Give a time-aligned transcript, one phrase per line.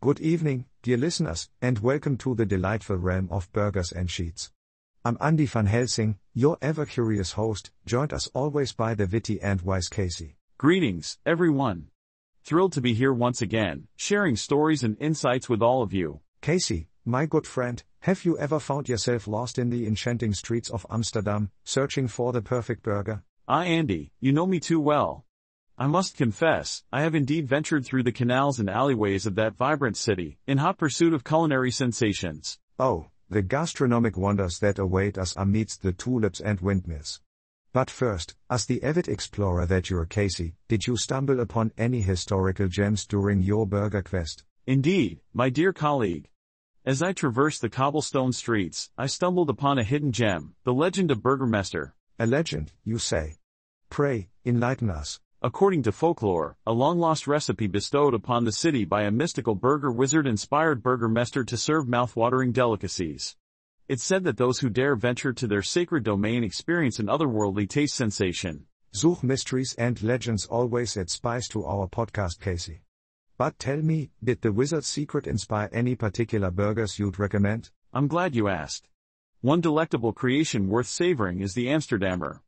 [0.00, 4.52] Good evening, dear listeners, and welcome to the delightful realm of burgers and sheets.
[5.04, 9.60] I'm Andy van Helsing, your ever curious host, joined as always by the witty and
[9.62, 10.36] wise Casey.
[10.56, 11.88] Greetings, everyone.
[12.44, 16.20] Thrilled to be here once again, sharing stories and insights with all of you.
[16.42, 20.86] Casey, my good friend, have you ever found yourself lost in the enchanting streets of
[20.88, 23.24] Amsterdam, searching for the perfect burger?
[23.48, 25.24] I, Andy, you know me too well.
[25.80, 29.96] I must confess, I have indeed ventured through the canals and alleyways of that vibrant
[29.96, 32.58] city, in hot pursuit of culinary sensations.
[32.80, 37.20] Oh, the gastronomic wonders that await us amidst the tulips and windmills.
[37.72, 42.66] But first, as the avid explorer that you're Casey, did you stumble upon any historical
[42.66, 44.42] gems during your burger quest?
[44.66, 46.28] Indeed, my dear colleague.
[46.84, 51.22] As I traversed the cobblestone streets, I stumbled upon a hidden gem, the legend of
[51.22, 51.92] Burgermeester.
[52.18, 53.36] A legend, you say?
[53.90, 55.20] Pray, enlighten us.
[55.40, 60.26] According to folklore, a long-lost recipe bestowed upon the city by a mystical burger wizard
[60.26, 63.36] inspired Burgermeester to serve mouth-watering delicacies.
[63.86, 67.94] It's said that those who dare venture to their sacred domain experience an otherworldly taste
[67.94, 68.66] sensation.
[68.90, 72.82] Such mysteries and legends always add spice to our podcast, Casey.
[73.36, 77.70] But tell me, did the wizard's secret inspire any particular burgers you'd recommend?
[77.92, 78.88] I'm glad you asked.
[79.42, 82.40] One delectable creation worth savoring is the Amsterdammer.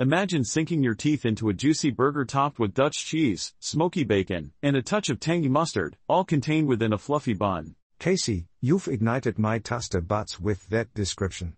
[0.00, 4.74] Imagine sinking your teeth into a juicy burger topped with Dutch cheese, smoky bacon, and
[4.74, 7.74] a touch of tangy mustard, all contained within a fluffy bun.
[7.98, 11.54] Casey, you've ignited my taste buds with that description.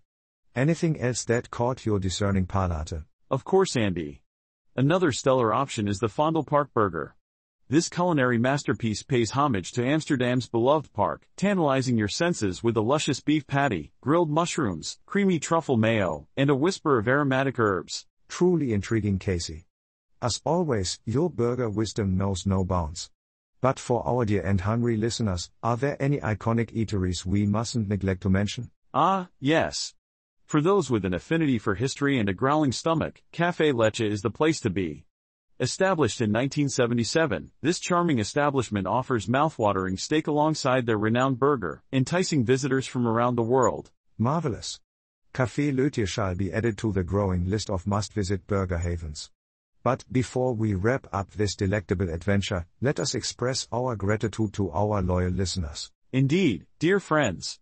[0.57, 3.05] Anything else that caught your discerning palate?
[3.31, 4.23] Of course, Andy.
[4.75, 7.15] Another stellar option is the Vondelpark burger.
[7.69, 13.21] This culinary masterpiece pays homage to Amsterdam's beloved park, tantalizing your senses with a luscious
[13.21, 18.05] beef patty, grilled mushrooms, creamy truffle mayo, and a whisper of aromatic herbs.
[18.27, 19.65] Truly intriguing, Casey.
[20.21, 23.11] As always, your burger wisdom knows no bounds.
[23.61, 28.21] But for our dear and hungry listeners, are there any iconic eateries we mustn't neglect
[28.23, 28.71] to mention?
[28.93, 29.93] Ah, yes.
[30.45, 34.29] For those with an affinity for history and a growling stomach, Cafe Loetje is the
[34.29, 35.05] place to be.
[35.59, 42.85] Established in 1977, this charming establishment offers mouthwatering steak alongside their renowned burger, enticing visitors
[42.85, 43.91] from around the world.
[44.17, 44.79] Marvelous.
[45.33, 49.31] Café Loetje shall be added to the growing list of must-visit burger havens.
[49.81, 55.01] But before we wrap up this delectable adventure, let us express our gratitude to our
[55.01, 55.91] loyal listeners.
[56.11, 57.59] Indeed, dear friends.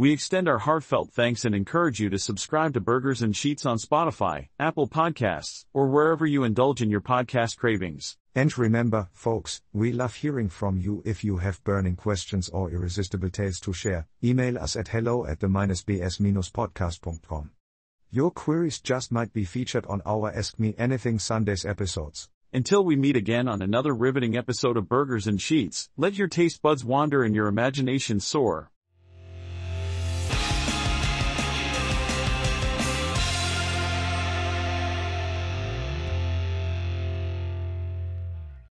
[0.00, 3.76] We extend our heartfelt thanks and encourage you to subscribe to Burgers and Sheets on
[3.76, 8.16] Spotify, Apple Podcasts, or wherever you indulge in your podcast cravings.
[8.34, 13.28] And remember, folks, we love hearing from you if you have burning questions or irresistible
[13.28, 14.06] tales to share.
[14.24, 17.50] Email us at hello at the bs-podcast.com.
[18.10, 22.30] Your queries just might be featured on our Ask Me Anything Sundays episodes.
[22.54, 26.62] Until we meet again on another riveting episode of Burgers and Sheets, let your taste
[26.62, 28.70] buds wander and your imagination soar.